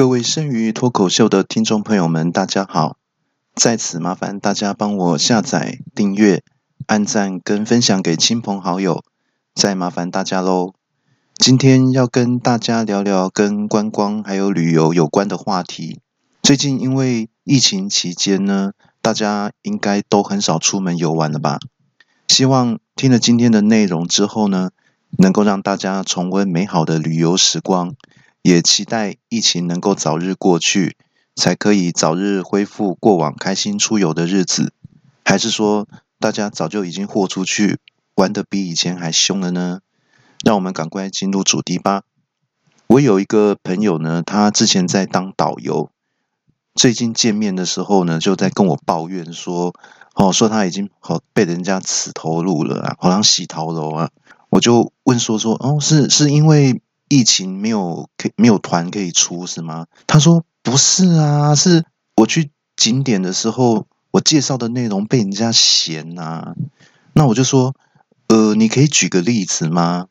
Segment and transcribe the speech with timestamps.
[0.00, 2.96] 各位生于脱口秀的听众朋友们，大家好！
[3.54, 6.42] 在此麻烦大家帮我下载、订阅、
[6.86, 9.04] 按赞跟分享给亲朋好友，
[9.54, 10.72] 再麻烦大家喽。
[11.36, 16.00] 今天要跟大家聊聊跟观光还有旅游有关的话题。
[16.42, 18.72] 最近因为疫情期间呢，
[19.02, 21.58] 大家应该都很少出门游玩了吧？
[22.26, 24.70] 希望听了今天的内容之后呢，
[25.18, 27.94] 能够让大家重温美好的旅游时光。
[28.42, 30.96] 也期待疫情能够早日过去，
[31.36, 34.72] 才可以早日恢复过往开心出游的日子。
[35.24, 35.86] 还是说
[36.18, 37.78] 大家早就已经豁出去，
[38.14, 39.80] 玩的比以前还凶了呢？
[40.42, 42.02] 让我们赶快进入主题吧。
[42.86, 45.90] 我有一个朋友呢，他之前在当导游，
[46.74, 49.74] 最近见面的时候呢，就在跟我抱怨说
[50.16, 54.10] ：“哦，说他已经好被人家死头路了啊，好像洗头楼啊。”
[54.48, 59.86] 我就问说：“说哦，是是因为？”疫情没有可没有团可以出是吗？
[60.06, 66.54] 他说不是啊，是我去景点的时候，我介绍的内容被人家嫌呐。
[67.12, 67.74] 那我就说，
[68.28, 70.06] 呃，你可以举个例子吗？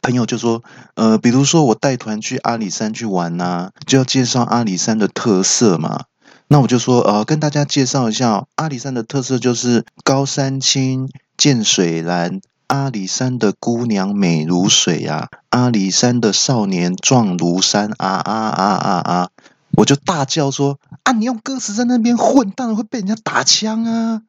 [0.00, 0.64] 朋友就说，
[0.96, 6.06] 呃，比如说我带团去阿里山去玩呐，就要介绍阿里山的特色嘛。
[6.48, 12.40] 那我就说，呃，跟大家介绍一下阿里山的特色，就是高山青，见水蓝。
[12.72, 19.28] 阿里山的姑娘美如水呀，阿里山的少年壮如山啊啊啊啊啊！
[19.76, 24.22] 我就大叫说：“啊，你用歌词在那边混，当然会被人家打枪啊！”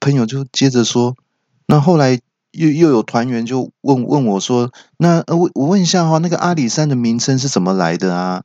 [0.00, 1.16] 朋友就接着说
[1.64, 8.42] ：“那后来又又有团员就问问我说：‘那我我问一下哈，那个阿里山的名称是怎么来的啊？’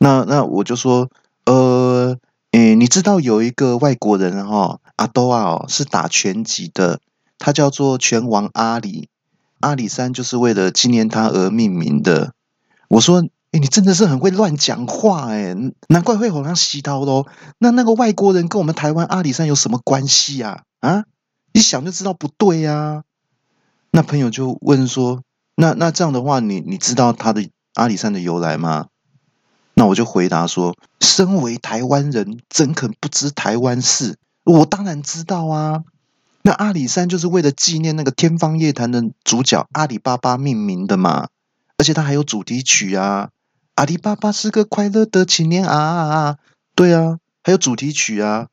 [0.00, 1.10] 那那我就说
[1.44, 2.16] ：‘呃，
[2.52, 7.00] 诶，你知道有一个外国人哈，阿多啊，是打拳击的。’
[7.44, 9.08] 他叫做拳王阿里，
[9.58, 12.34] 阿里山就是为了纪念他而命名的。
[12.86, 15.52] 我说：“哎，你真的是很会乱讲话哎，
[15.88, 17.26] 难怪会好像洗头喽。
[17.58, 20.62] 那那个外国人跟我们台湾阿里山有什么关系啊？
[20.78, 21.02] 啊，
[21.52, 23.02] 一想就知道不对呀。”
[23.90, 25.24] 那朋友就问说
[25.56, 28.86] ：“那那这样的话，你你知道他的阿里山的由来吗？”
[29.74, 34.16] 那我就回答说：“身为台湾人，怎可不知台湾事？
[34.44, 35.82] 我当然知道啊。”
[36.44, 41.28] 那阿里山就是为了纪念那个《天方夜谭》的主角阿里巴巴命名的嘛，
[41.78, 43.28] 而且它还有主题曲啊，
[43.76, 46.38] 《阿里巴巴是个快乐的青年》啊，
[46.74, 48.48] 对啊，还有主题曲啊。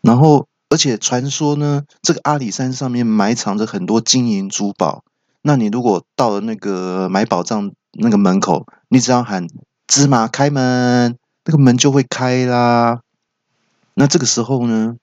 [0.00, 5.04] 然后，而且传说呢，这个阿里山上面埋藏着很多金银珠宝。
[5.42, 9.46] 那你如果到了那个买宝藏那个门口，你只要喊
[9.86, 11.16] “芝麻开门”，
[11.46, 13.00] 那个门就会开啦。
[13.94, 14.96] 那这个时候呢？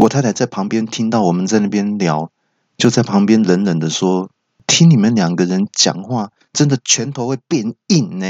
[0.00, 2.30] 我太太在旁边听到我们在那边聊，
[2.76, 4.30] 就在旁边冷冷的说
[4.64, 8.26] ：“听你们两个人讲话，真的拳头会变硬呢。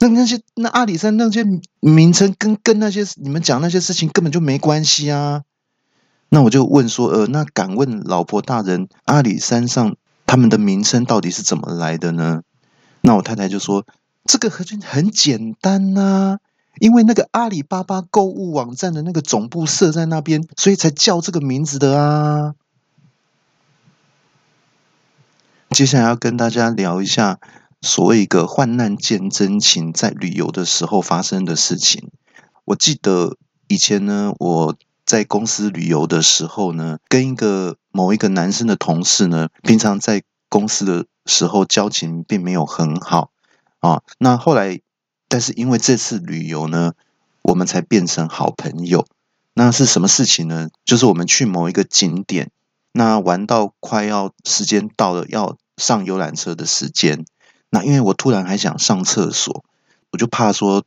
[0.00, 1.44] 那那些那阿里山那些
[1.78, 5.42] 名称跟跟那些你们讲那些事情根本就没关系啊。”
[6.30, 9.94] 那我就问说：“呃，那敢问老婆大人，阿里山上
[10.26, 12.42] 他们的名称到底是怎么来的呢？”
[13.02, 13.86] 那我太太就说
[14.26, 16.38] ：“这个很很简单呐。”
[16.78, 22.54] 因为那个阿里巴巴购物网站的那个总部设在那边，所以才叫这个名字的啊。
[25.70, 27.38] 接下来要跟大家聊一下
[27.80, 32.10] 所谓一个患难见真情，在旅游的时候发生的事情。
[32.66, 33.36] 我记得
[33.68, 43.30] 以前呢，我在公司旅游的时候呢，跟一个某一个男生的同事呢，平常在公司的时候交情并没有很好
[43.80, 44.02] 啊。
[44.18, 44.81] 那后来。
[45.32, 46.92] 但是因为这次旅游呢，
[47.40, 49.06] 我们才变成好朋友。
[49.54, 50.68] 那是什么事情呢？
[50.84, 52.50] 就是我们去某一个景点，
[52.92, 57.24] 那玩到快要时间到了要上游览车的时间，
[57.70, 59.64] 那因为我突然还想上厕所，
[60.10, 60.84] 我就怕说，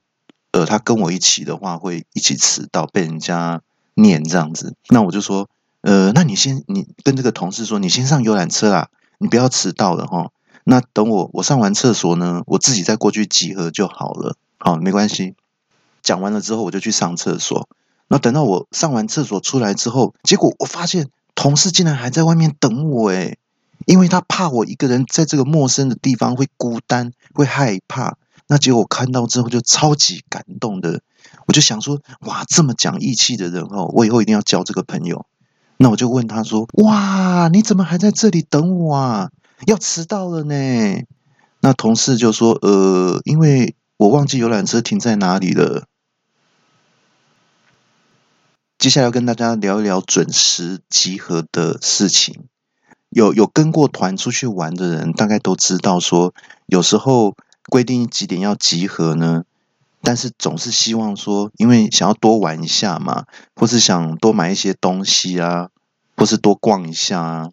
[0.52, 3.64] 呃，他跟我一起的话会一起迟到，被人家
[3.96, 4.76] 念这样子。
[4.90, 5.50] 那我就说，
[5.82, 10.30] 呃，那你先，你跟这个同事说，你先上游览车啦，你不要迟到了哈。
[10.68, 14.36] 那等我，我上完厕所呢，我自己再过去集合就好了。
[14.58, 15.36] 好，没关系。
[16.02, 17.70] 讲完了之后，我就去上厕所。
[18.08, 23.38] 那等到我上完厕所出来之后，结果我发现同事竟然还在外面等我诶，
[23.85, 28.17] 因为他怕我一个人在这个陌生的地方会孤单、会害怕。
[28.47, 31.02] 那结果看到之后就超级感动的，
[31.47, 35.28] 我就想说：哇，这么讲义气的人哦，我以后一定要交这个朋友。
[35.78, 39.29] 那我就问他说：哇，你怎么还在这里等我啊？
[39.66, 41.03] 要迟到了呢，
[41.61, 45.87] 那同事就说：“呃，因为我忘记游览车停在哪里了。”
[48.78, 52.46] 接下来要跟大家聊一聊准时集合的事情。
[53.09, 56.34] 有有跟过团出去玩的人，大概都知道说，
[56.66, 57.34] 有时候
[57.69, 59.46] 规定几点要集合呢？
[60.02, 63.25] 但是总是希望说，因为想要多玩一下嘛，
[63.55, 65.69] 或是想多买一些东西啊，
[66.17, 67.49] 或是多逛一下啊。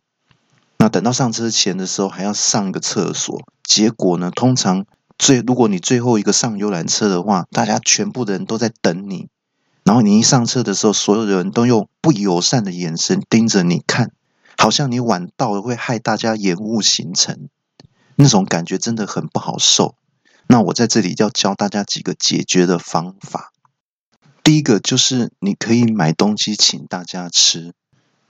[0.82, 3.40] 那等到上车前的时候，还要上个厕所。
[3.62, 4.84] 结果呢，通常
[5.16, 9.28] 最如果你最后一个上游览车的话，大家全部的人都在等你。
[9.84, 14.10] 然后你一上车的时候，所有的人都用不友善的眼神盯着你看，
[14.58, 17.48] 好像你晚到了会害大家延误行程。
[18.16, 19.94] 那种感觉真的很不好受。
[20.48, 23.52] 那我在这里要教大家几个解决的方法。
[24.42, 27.72] 第一个就是你可以买东西请大家吃。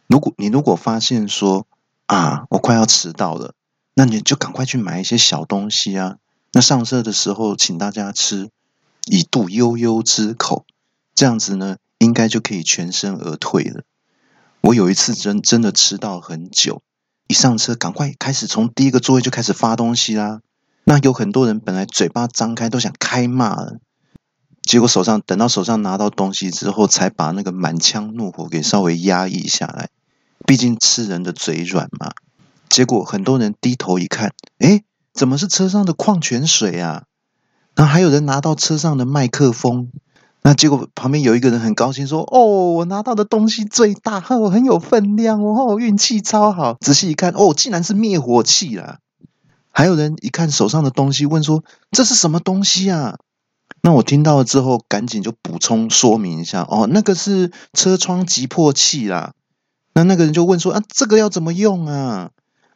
[0.06, 1.66] 如果你如果发现说
[2.06, 3.54] 啊，我快要迟到了，
[3.94, 6.16] 那你就赶快去买一些小东西啊。
[6.52, 8.50] 那上车的时候请大家吃，
[9.06, 10.66] 以度悠悠之口，
[11.14, 13.84] 这样子呢，应该就可以全身而退了。
[14.60, 16.82] 我有一次真真的迟到很久。
[17.28, 20.40] 一上车，赶快开始从第一个座位就开始发东西啦。
[20.84, 23.78] 那有很多人本来嘴巴张开都想开骂了，
[24.62, 29.88] 结果手上等到手上拿到东西之后，才把那个满腔怒火给稍微压抑下来。
[30.52, 32.12] 毕竟吃人的嘴软嘛。
[32.68, 34.82] 结果很多人低头一看，哎，
[35.14, 37.04] 怎么是车上的矿泉水啊？
[37.74, 39.90] 然后还有人拿到车上的麦克风。
[40.42, 48.98] 那结果旁边有一个人很高兴说：“哦，我拿到的东西最大，我很有分量哦，运气超好。”仔细一看，哦，竟然是灭火器啦！
[49.70, 53.16] 还有人一看手上的东西，问说：“这是什么东西啊？”
[53.80, 59.32] 那我听到了之后，赶紧就补充说明一下：“哦，那个是车窗急破器啦。”
[59.94, 62.30] 那那个人就问说：“啊，这个要怎么用啊？”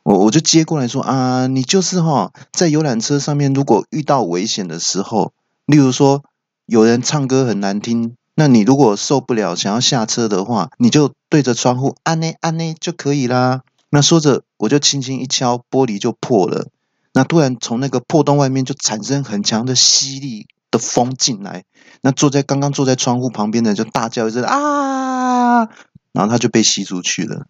[0.04, 5.32] 我我就接过来说：“啊，你就是哈，在游览车上面，如果遇到危险的时候，
[5.66, 6.22] 例如说。”
[6.68, 13.60] 有人唱歌很难听，那你如果受不了，想要下车的话，你就对着窗户按呢按呢就可以啦。
[13.88, 16.66] 那说着，我就轻轻一敲，玻璃就破了。
[17.12, 21.62] 那突然从那个破洞外面就产生很强的吸力的风进来，
[22.00, 25.68] 那坐在刚刚坐在窗户旁边的就大叫一声啊，
[26.16, 27.46] 然后他就被吸出去了。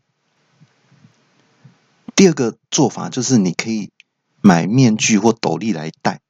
[2.17, 3.91] 第二个做法就是你可以
[4.41, 6.21] 买面具或斗笠来戴。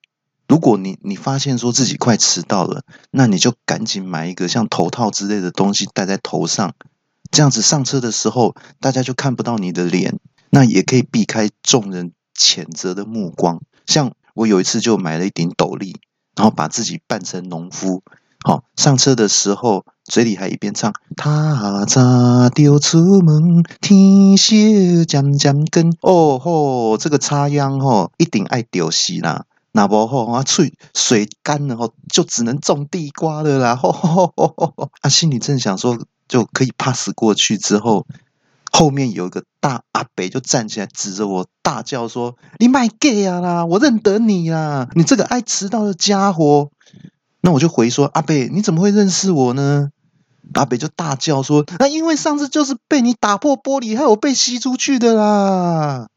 [0.47, 6.75] 如果你你发现说自己快迟到了，那你就赶紧买一个像头套之类的东西戴在头上，
[7.31, 13.63] 这样子上车的时候大家就看不到你的脸，那也可以避开众人谴责的目光。
[13.87, 15.97] 像我有一次就买了一顶斗笠，
[16.37, 18.03] 然后把自己扮成农夫，
[18.45, 25.93] 好上车的时候嘴里还一边唱：他早就出门，天色渐渐更。
[26.01, 29.45] 哦吼，这个插秧吼一定爱丢死啦！
[29.73, 33.81] 那不好啊，水水干了后就只能种地瓜了啦。
[35.01, 35.99] 啊，心里正想说
[36.29, 38.07] 就可以 pass 过去之后，
[38.73, 43.67] 后面有一个大阿北就站起来指着我大叫说：“你卖 gay 啊啦！
[43.67, 46.71] 我认得你啊，你这个爱迟到的家伙！”
[47.43, 49.91] 那我就回说：“阿北，你怎么会认识我呢？”
[50.55, 56.09] 阿北就大叫说：“那因为上次就是被你打破玻璃，害我被吸出去的啦。”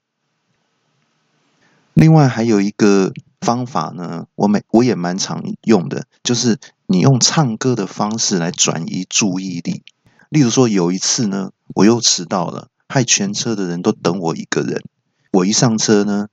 [1.93, 3.13] 另外还有一个。
[3.41, 9.81] 方法呢，我每我也蛮常用的，就是你用唱歌的方式来转移注意力。
[10.27, 14.83] 例如说，有一次呢，我又迟到了，害全车的人都等我一个人。
[15.31, 16.27] 我一上车呢，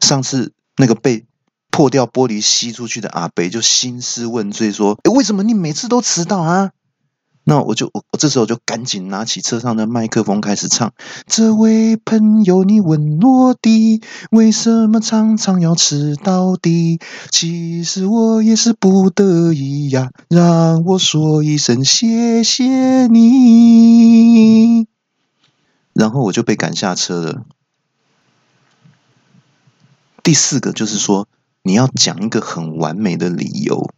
[0.00, 1.26] 上次那个被
[1.70, 6.72] 破掉玻璃吸出去的阿北就兴师问罪说：“诶为什么你每次都迟到啊？”
[7.48, 10.92] 那我就我这时候就赶紧拿起车上的麦克风开始唱。
[11.28, 14.00] 这位朋友，你问我的
[14.32, 16.98] 为什么常常要迟到的？
[17.30, 24.88] 其实我也是不得已呀，让我说一声谢谢你。
[25.92, 27.44] 然后我就被赶下车了。
[30.24, 31.28] 第四个就是说，
[31.62, 33.88] 你要讲一个很完美的理由。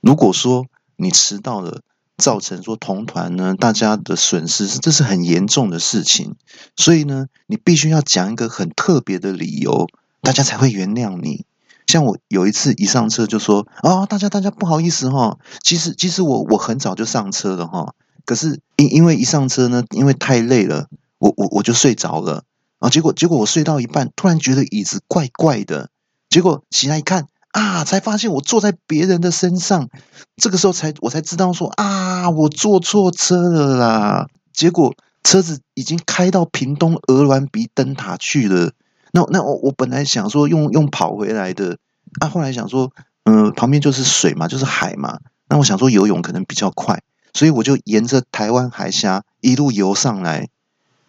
[0.00, 0.64] 如果说
[0.96, 1.82] 你迟到了。
[2.16, 6.36] 造成说同团呢，大家的损失是这是很严重的事情，
[6.76, 9.88] 所以呢，你必须要讲一个很特别的理由，
[10.22, 11.44] 大家才会原谅你。
[11.86, 17.94] 像我有一次一上车就说啊，大家大家不好意思哈，其实其实我我很早就上车了哈，
[18.24, 22.44] 可是因因为一上车呢，因为太累了，我我我就睡着了
[22.78, 25.90] 啊，结果结果我睡到一半，突然觉得椅子怪怪的，
[26.30, 27.26] 结果起来一看。
[27.54, 27.84] 啊！
[27.84, 29.88] 才发现我坐在别人的身上，
[30.36, 34.26] 这个时候才我才知道说啊，我坐错车了啦。
[34.52, 34.92] 结果
[35.22, 38.72] 车子已经开到屏东鹅銮鼻灯塔去了。
[39.12, 41.78] 那那我我本来想说用用跑回来的，
[42.18, 42.90] 啊，后来想说，
[43.22, 45.20] 嗯，旁边就是水嘛，就是海嘛。
[45.48, 47.02] 那我想说游泳可能比较快，
[47.34, 50.48] 所以我就沿着台湾海峡一路游上来。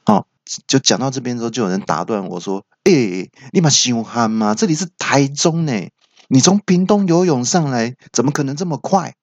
[0.06, 0.28] 哦，
[0.68, 4.54] 就讲到这边之后，就有人打断我说：“哎，你妈凶悍吗？
[4.54, 5.74] 这里是台中呢。”
[6.27, 9.15] 你从屏东游泳上来，怎么可能这么快？”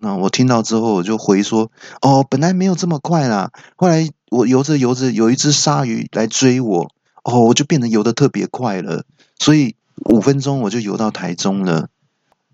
[0.00, 1.72] 那我听到之后，我就回说
[2.02, 3.50] ：“哦，本来没有这么快啦。
[3.74, 6.92] 后来我游着游着，有一只鲨鱼来追我，
[7.24, 9.04] 哦，我就变得游得特别快了。
[9.40, 9.74] 所以
[10.04, 11.88] 五分钟我就游到台中了。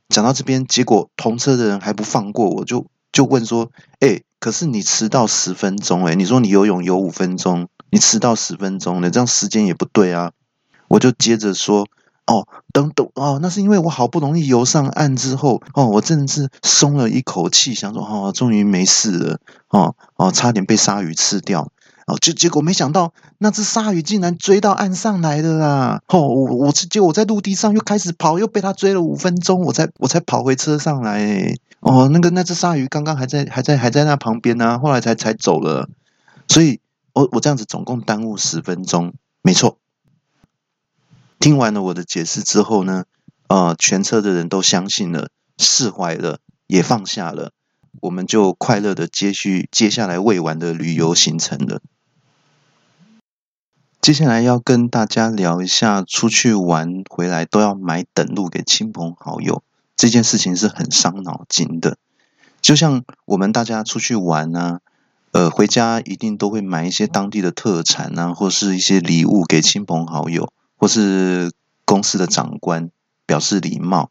[0.09, 3.71] 讲到这边，结果同车的人还不放过我，就就问说
[4.01, 10.33] ：‘哎，可是你迟到十分钟，哎，你说你游泳游五分钟，你迟到十分钟，你这样时间也不对啊。’
[10.89, 11.87] 我就接着说。”
[12.27, 19.39] 哦，等等哦，那是因为我好不容易游上岸之后，哦，我真的是松了一口气，想说哦，终于没事了，
[19.69, 21.69] 哦哦，差点被鲨鱼吃掉，
[22.07, 26.03] 哦，就结果没想到那只鲨鱼竟然追到岸上来了啦！
[26.09, 31.55] 哦，我我结果我在陆地上又开始跑，又被它追了五分钟，我才我才跑回车上来。
[31.81, 35.91] 哦，那个那只鲨鱼刚刚还在还在还在那旁边呢，后来才才走了，
[36.49, 36.81] 所以
[37.13, 39.13] 我我这样子总共耽误十分钟，
[39.43, 39.77] 没错。
[41.45, 43.05] 听完了我的解释之后呢，
[43.49, 47.53] 呃，全车的人都相信了，释怀了，也放下了，
[48.01, 51.83] 我们就快乐的接续接下来未完的旅游行程了。
[54.01, 59.63] 接下来要跟大家聊一下，出去玩回来都要买等路给亲朋好友
[59.95, 61.99] 这件事情是很伤脑筋的。
[62.63, 64.81] 就像我们大家出去玩啊，
[65.33, 70.51] 呃，回家一定都会买一些当地的特产啊，或是一些礼物给亲朋好友。
[70.85, 71.51] 或是
[71.87, 72.91] 公司的长官
[73.25, 74.11] 表示礼貌，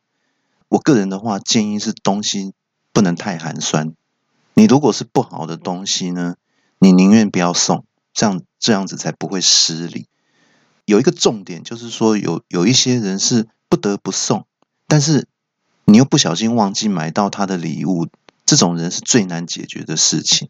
[0.69, 2.53] 我个人的话建议是东西
[2.91, 3.93] 不能太寒酸。
[4.55, 6.35] 你如果是不好的东西呢，
[6.79, 10.07] 你宁愿不要送，这样这样子才不会失礼。
[10.85, 14.47] 有一个重点就是说，有有一些人是不得不送，
[14.87, 15.27] 但是
[15.85, 18.07] 你又不小心忘记买到他的礼物，
[18.47, 20.49] 这种人是最难解决的事情。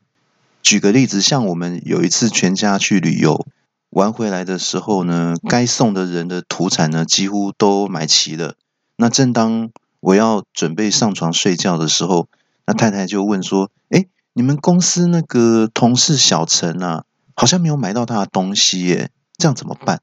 [0.61, 3.45] 举个例子，像我们有一次全家去旅游。
[3.93, 8.55] 玩回来的时候呢，该送的人的土产呢，几乎都买齐了。
[8.95, 9.69] 那正当
[9.99, 12.27] 我要准备上床睡觉的时候，
[12.65, 17.03] 那太太就问说：“哎，你们公司那个同事小陈啊，
[17.35, 20.01] 好像没有买到他的东西耶，这样怎么办？”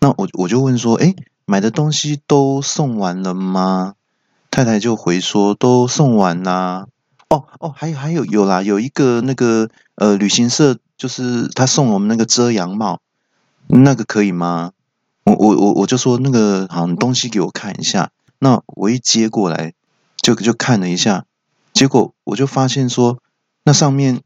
[0.00, 3.94] 那我我就问说：“哎，买的东西都送完了吗？”
[4.50, 6.88] 太太就回说：“都送完啦。”
[7.30, 10.78] 哦哦，还有还有有啦，有一个那个呃旅行社。
[10.96, 13.00] 就是他送我们那个遮阳帽，
[13.66, 14.72] 那个可以吗？
[15.24, 18.10] 我我我我就说那个好，你东西给我看一下。
[18.38, 19.74] 那我一接过来，
[20.22, 21.26] 就就看了一下，
[21.72, 23.18] 结果我就发现说，
[23.64, 24.22] 那上面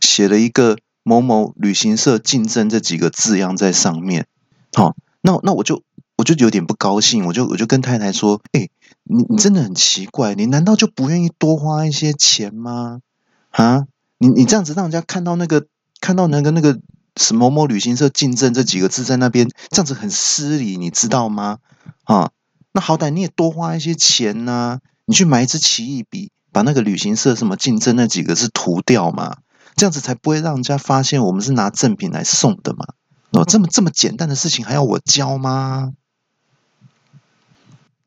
[0.00, 4.26] 写了一个某某旅行社竞争这几个字样在上面。
[4.72, 5.82] 好，那那我就
[6.16, 8.68] 我就有点不高兴，我就我就跟太太说，哎，
[9.04, 13.00] 你你真的很奇怪，你难道就不愿意多花一些钱吗？
[13.50, 13.86] 啊，
[14.18, 15.66] 你你这样子让人家看到那个。
[16.00, 16.80] 看到那个那个
[17.16, 21.58] 什某某旅行社竞争这几个字在那边，这样子很失礼，你知道吗？
[22.04, 22.30] 啊，
[22.72, 29.38] 那好歹你也多花一些钱呐，你去买一支奇异笔，把那个旅行社什么竞争那几个字涂掉嘛，
[29.76, 32.86] 这样子才不会让人家发现我们是拿赠品来送的嘛。
[33.32, 35.92] 哦，这么这么简单的事情还要我教吗？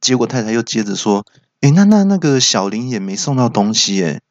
[0.01, 1.25] 结果太太又接着说
[1.62, 4.21] ：“哎，那那那个小林也没送到东西，哎，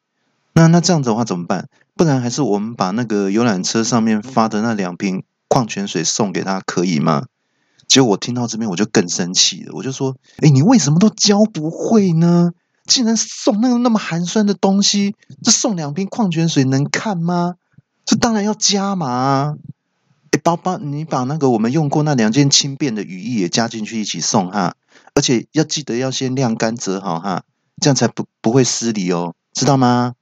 [0.53, 7.25] 那那这样子的话怎么办？”不然还是我们把那个游览车上面发的那两瓶矿泉水送给他，可以吗？
[7.87, 12.51] 结果我听到这边我就更生气了，我就说：“哎，你为什么都教不会呢？
[12.85, 17.55] 竟然送那个那么寒酸的东西，这送两瓶矿泉水能看吗？
[18.05, 19.55] 这当然要加码。
[20.31, 24.75] 哎，包包，你把那个我们用过那两件轻便的雨衣也加进去一起送哈，
[25.13, 27.43] 而且要记得要先晾干折好哈，
[27.79, 30.13] 这样才不不会失礼哦，知道吗？”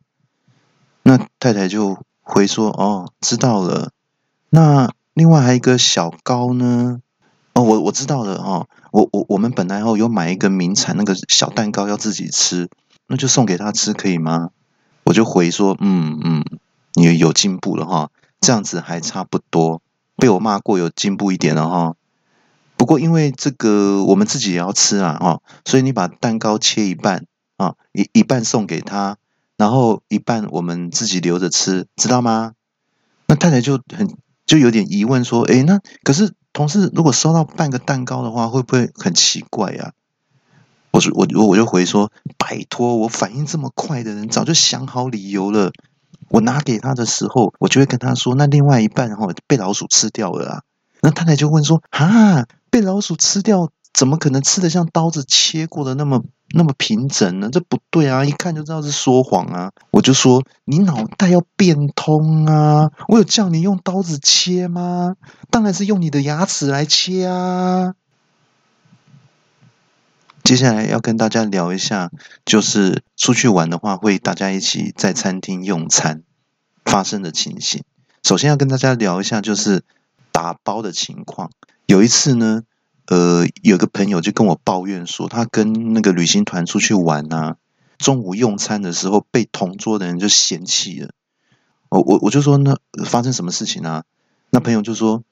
[1.03, 3.91] 那太太就回说：“哦，知道了。
[4.50, 7.01] 那另外还有一个小糕呢？
[7.53, 8.67] 哦，我我知道了哦。
[8.91, 12.70] 我我我们本来哦有买一个名产那个小蛋糕要自己吃，
[13.08, 14.51] 那就送给他吃可以吗？”
[15.03, 16.46] 我就回说：“嗯嗯，
[16.93, 19.81] 你有进步了哈，这样子还差不多。
[20.17, 21.96] 被我骂过，有进步一点了哈。
[22.77, 27.25] 不过因为这个我们自己也要吃啊哈，所以你把蛋糕切一半
[27.58, 29.17] 啊，一一半送给他。”
[29.62, 32.53] 然后一半我们自己留着吃，知道吗？
[33.27, 39.94] 那太太就很就有点疑问说：“哎，那可是同事如果收到半个蛋糕的话，会不会很奇怪呀？”
[40.89, 45.72] 我说：“我我我就回说，拜托，我反应这么快的人早就想好理由了。
[46.30, 50.62] 我拿给他的时候，我就会跟他说，那另外一半然后被老鼠吃掉了啊。
[51.01, 57.50] 那太太就问说：啊，被老鼠吃掉？”怎么可能吃的像刀子切过的那么那么平整呢？
[57.51, 58.25] 这不对啊！
[58.25, 59.72] 一看就知道是说谎啊！
[59.89, 62.91] 我就说你脑袋要变通啊！
[63.08, 65.15] 我有叫你用刀子切吗？
[65.50, 67.96] 当然是用你的牙齿来切啊！
[70.43, 72.12] 接下来要跟大家聊一下，
[72.43, 76.24] 就是出去玩的话，会大家一起在餐厅用餐
[76.84, 77.84] 发生的情形。
[78.24, 79.84] 首先要跟大家聊一下，就是
[80.31, 81.51] 打包的情况。
[81.86, 82.63] 有一次呢，
[83.08, 87.58] 呃，有个朋友就跟我抱怨说，他跟那个旅行团出去玩啊，
[87.98, 91.10] 中午用餐的时候被同桌的人就嫌弃了。
[91.89, 94.03] 我我我就说，那发生什么事情啊？
[94.50, 95.24] 那朋友就说，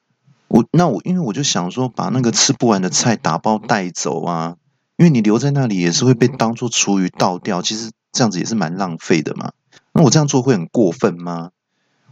[0.48, 4.56] 我那我因为我就想说，把那个吃不完的菜打包带走啊。
[4.96, 9.52] 因为你留在那里也是会被当做厨余倒掉，其实这样子也是蛮浪费的嘛。
[9.94, 11.52] 那我这样做会很过分吗？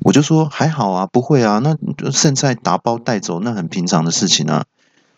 [0.00, 1.58] 我就说还好啊，不会啊。
[1.58, 1.76] 那
[2.10, 4.64] 剩菜打包带走，那很平常的事情啊。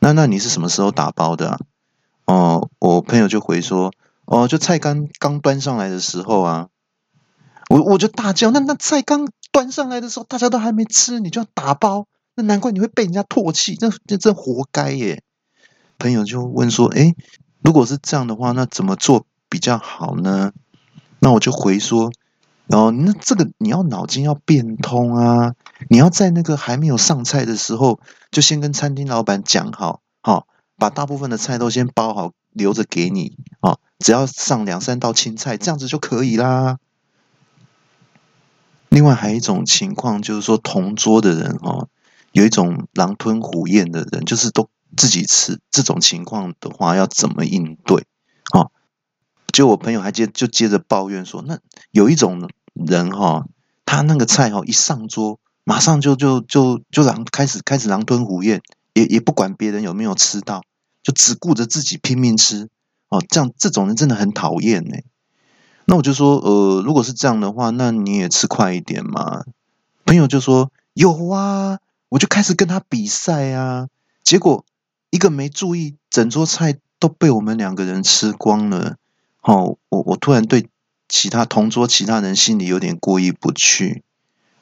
[0.01, 1.59] 那那你是什么时候打包的啊？
[2.25, 3.93] 哦，我朋友就回说，
[4.25, 6.69] 哦，就菜刚刚端上来的时候啊。
[7.69, 15.23] 我我就大叫，那那菜刚端上来的时候，大家都还没吃，你就要打包，那难怪你会被人家唾弃，这这真活该耶。
[15.99, 17.15] 朋友就问说，哎。
[17.63, 20.53] 如果是这样的话，那怎么做比较好呢？
[21.19, 22.11] 那我就回说，
[22.73, 25.55] 哦，那这个你要脑筋要变通啊！
[25.89, 28.01] 你要在那个还没有上菜的时候，
[28.31, 30.47] 就先跟餐厅老板讲好，好，
[30.77, 36.79] 把大部分的菜都先包好，留着给你，哦，只要上两三道青菜，这样子就可以啦。
[38.89, 41.89] 另外还有一种情况，就是说同桌的人，哦，
[42.33, 44.69] 有一种狼吞虎咽的人，就是都。
[44.97, 48.05] 自己吃这种情况的话，要怎么应对？
[48.53, 48.73] 哦，
[49.53, 51.61] 就我朋友还接就接着抱怨说，那
[51.93, 53.47] 有一种人哈，
[53.85, 58.63] 他那个菜哈一上桌，马上就就就就狼开始开始狼吞虎咽，
[58.95, 60.63] 也也不管别人有没有吃到，
[61.03, 62.69] 就只顾着自己拼命吃。
[63.09, 64.97] 哦，这样这种人真的很讨厌呢。
[65.85, 69.45] 那我就说，呃，如果是这样的话，那你也吃快一点嘛。
[70.05, 73.89] 朋友就说有啊，我就开始跟他比赛啊，
[74.23, 74.65] 结果。
[75.13, 78.95] 一个没注意，整桌菜都被我们两个人吃光了。
[79.43, 80.69] 哦，我我突然对
[81.11, 84.05] 其他同桌其他人心里有点过意不去。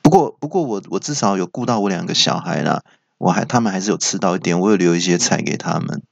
[0.02, 2.82] 不过不过我我至少有顾到我两个小孩啦，
[3.18, 6.02] 我还他们还是有吃到一点，我有留一些菜给他们。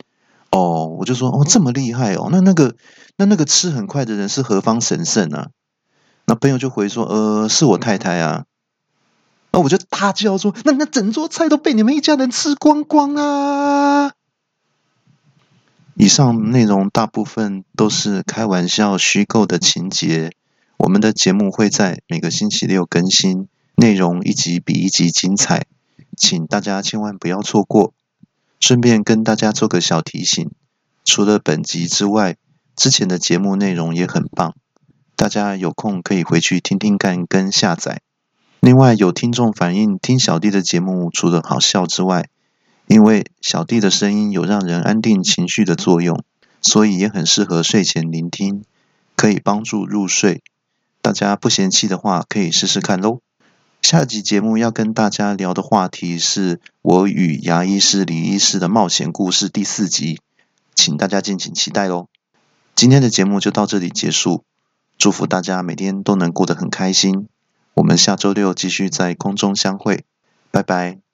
[0.51, 2.77] 哦，我就说哦这么厉害哦，那那个
[3.17, 5.49] 那那个吃很快的人是何方神圣啊？
[6.27, 8.45] 那朋友就回说呃是我太太啊。
[9.53, 14.13] 那我就大叫说那那整桌菜都被你们一家人吃光光啊！
[15.99, 20.31] 以上内容大部分都是开玩笑、虚构的情节。
[20.77, 25.65] 我们的节目会在每个星期六更新，内容一集比一集精彩，
[26.15, 27.95] 请大家千万不要错过。
[28.61, 30.51] 顺便跟大家做个小提醒：
[31.03, 32.37] 除了本集之外，
[32.77, 34.55] 之前的节目内容也很棒，
[35.17, 38.03] 大家有空可以回去听听看跟下载。
[38.61, 42.29] 另外，有听众反映听小弟的节目除了好笑之外，
[42.87, 46.22] 因为小弟的声音有让人安定情绪的作用，
[46.62, 48.64] 所以也很适合睡前聆听，
[49.16, 50.42] 可以帮助入睡。
[51.03, 53.20] 大家不嫌弃的话，可以试试看喽。
[53.83, 60.18] 下集节目要跟大家聊的话题是我与牙医师李医师的冒险故事第四集，
[60.75, 62.09] 请大家敬请期待喽。
[62.75, 64.44] 今天的节目就到这里结束，
[64.99, 67.29] 祝福大家每天都能过得很开心。
[67.75, 70.05] 我们下周六继续在空中相会，
[70.51, 71.06] 拜拜。